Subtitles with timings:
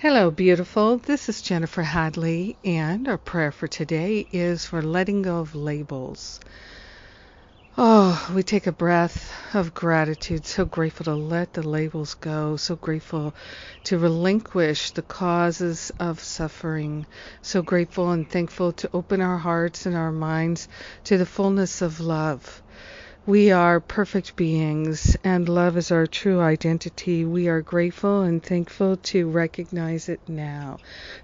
[0.00, 0.98] Hello, beautiful.
[0.98, 6.38] This is Jennifer Hadley, and our prayer for today is for letting go of labels.
[7.76, 12.76] Oh, we take a breath of gratitude, so grateful to let the labels go, so
[12.76, 13.34] grateful
[13.86, 17.04] to relinquish the causes of suffering,
[17.42, 20.68] so grateful and thankful to open our hearts and our minds
[21.02, 22.62] to the fullness of love.
[23.28, 27.26] We are perfect beings, and love is our true identity.
[27.26, 30.78] We are grateful and thankful to recognize it now,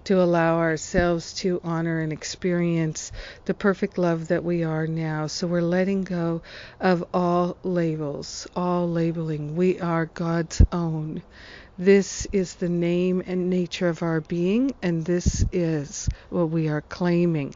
[0.04, 3.11] to allow ourselves to honor and experience
[3.46, 5.29] the perfect love that we are now.
[5.29, 6.43] So we're letting go
[6.79, 9.57] of all labels, all labeling.
[9.57, 11.22] We are God's own.
[11.79, 16.82] This is the name and nature of our being, and this is what we are
[16.82, 17.55] claiming.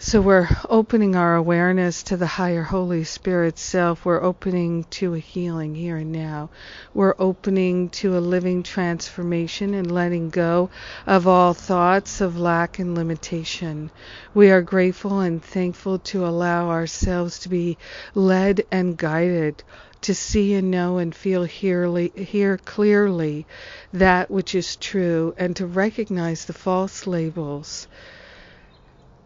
[0.00, 4.04] So we're opening our awareness to the higher Holy Spirit self.
[4.04, 6.50] We're opening to a healing here and now.
[6.94, 10.70] We're opening to a living transformation and letting go
[11.04, 13.90] of all thoughts of lack and limitation.
[14.34, 17.76] We are grateful and thankful to allow ourselves to be
[18.14, 19.64] led and guided
[20.02, 23.46] to see and know and feel hearly, hear clearly
[23.92, 27.88] that which is true and to recognize the false labels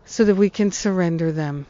[0.05, 1.67] so that we can surrender them.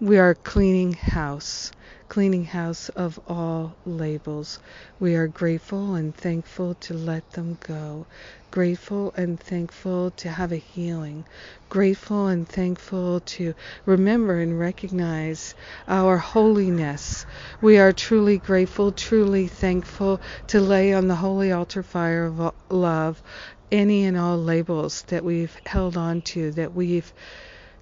[0.00, 1.72] We are cleaning house,
[2.10, 4.58] cleaning house of all labels.
[5.00, 8.06] We are grateful and thankful to let them go.
[8.50, 11.24] Grateful and thankful to have a healing.
[11.70, 13.54] Grateful and thankful to
[13.86, 15.54] remember and recognize
[15.88, 17.24] our holiness.
[17.62, 23.22] We are truly grateful, truly thankful to lay on the holy altar fire of love
[23.72, 27.12] any and all labels that we've held on to, that we've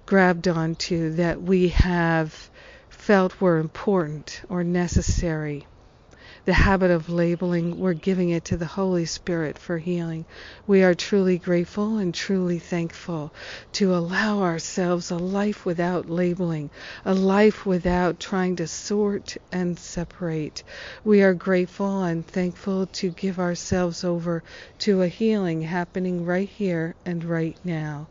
[0.05, 2.49] grabbed onto, that we have
[2.89, 5.65] felt were important or necessary
[6.43, 10.25] the habit of labeling, we're giving it to the Holy Spirit for healing.
[10.67, 13.31] We are truly grateful and truly thankful
[13.73, 16.69] to allow ourselves a life without labeling,
[17.05, 20.63] a life without trying to sort and separate.
[21.03, 24.43] We are grateful and thankful to give ourselves over
[24.79, 28.07] to a healing happening right here and right now.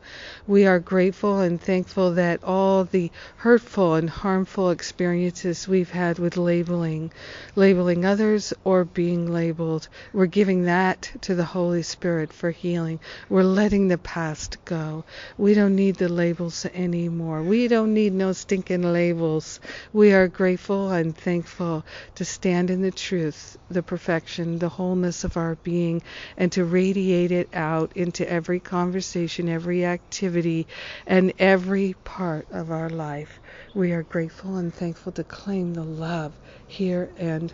[0.46, 6.36] We are grateful and thankful that all the hurtful and harmful experiences we've had with
[6.36, 7.12] labeling,
[7.56, 9.88] labeling others, others or being labeled.
[10.12, 13.00] We're giving that to the Holy Spirit for healing.
[13.28, 15.04] We're letting the past go.
[15.36, 17.42] We don't need the labels anymore.
[17.42, 19.58] We don't need no stinking labels.
[19.92, 25.36] We are grateful and thankful to stand in the truth, the perfection, the wholeness of
[25.36, 26.00] our being,
[26.36, 30.68] and to radiate it out into every conversation, every activity,
[31.04, 33.40] and every part of our life.
[33.74, 36.32] We are grateful and thankful to claim the love
[36.68, 37.52] here and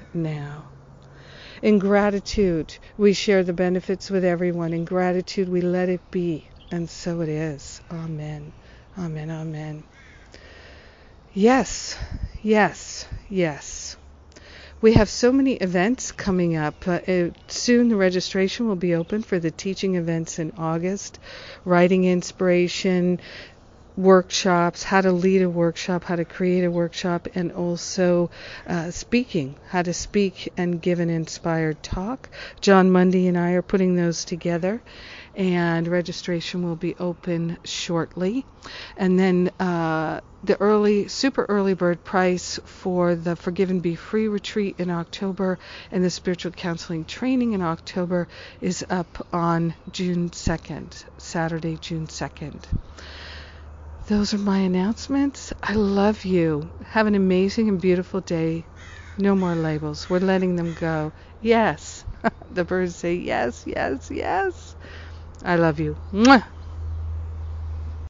[0.50, 0.64] now.
[1.62, 4.72] In gratitude, we share the benefits with everyone.
[4.72, 6.48] In gratitude, we let it be.
[6.70, 7.80] And so it is.
[7.90, 8.52] Amen.
[8.98, 9.30] Amen.
[9.30, 9.84] Amen.
[11.32, 11.96] Yes,
[12.42, 13.96] yes, yes.
[14.80, 16.88] We have so many events coming up.
[16.88, 21.18] Uh, it, soon the registration will be open for the teaching events in August.
[21.66, 23.20] Writing inspiration,
[24.00, 28.30] workshops, how to lead a workshop, how to create a workshop, and also
[28.66, 32.30] uh, speaking, how to speak and give an inspired talk.
[32.60, 34.80] Jon Mundy and I are putting those together,
[35.34, 38.46] and registration will be open shortly.
[38.96, 44.28] And then uh, the early, super early bird price for the Forgive and Be Free
[44.28, 45.58] retreat in October
[45.92, 48.28] and the spiritual counseling training in October
[48.62, 52.64] is up on June 2nd, Saturday, June 2nd
[54.10, 55.54] those are my announcements.
[55.62, 56.70] I love you.
[56.84, 58.68] Have an amazing and beautiful day.
[59.16, 60.10] No more labels.
[60.10, 61.14] We're letting them go.
[61.40, 62.04] Yes.
[62.50, 64.76] the birds say yes, yes, yes.
[65.44, 65.98] I love you.
[66.12, 66.44] Mwah.